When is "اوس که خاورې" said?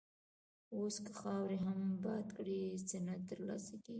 0.75-1.57